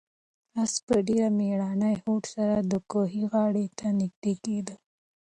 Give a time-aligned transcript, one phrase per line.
[0.61, 4.75] آس په ډېر مېړني هوډ سره د کوهي غاړې ته نږدې کېده.